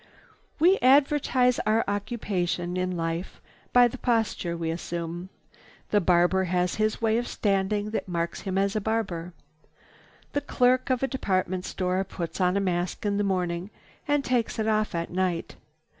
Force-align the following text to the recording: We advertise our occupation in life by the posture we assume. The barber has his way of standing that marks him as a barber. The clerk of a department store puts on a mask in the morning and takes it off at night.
We 0.57 0.79
advertise 0.79 1.59
our 1.59 1.85
occupation 1.87 2.75
in 2.75 2.97
life 2.97 3.39
by 3.71 3.87
the 3.87 3.99
posture 3.99 4.57
we 4.57 4.71
assume. 4.71 5.29
The 5.91 6.01
barber 6.01 6.45
has 6.45 6.73
his 6.81 6.99
way 7.03 7.19
of 7.19 7.27
standing 7.27 7.91
that 7.91 8.07
marks 8.07 8.41
him 8.41 8.57
as 8.57 8.75
a 8.75 8.81
barber. 8.81 9.31
The 10.33 10.41
clerk 10.41 10.89
of 10.89 11.03
a 11.03 11.07
department 11.07 11.65
store 11.65 12.03
puts 12.03 12.41
on 12.41 12.57
a 12.57 12.59
mask 12.59 13.05
in 13.05 13.17
the 13.17 13.23
morning 13.23 13.69
and 14.07 14.25
takes 14.25 14.57
it 14.57 14.67
off 14.67 14.95
at 14.95 15.11
night. 15.11 15.55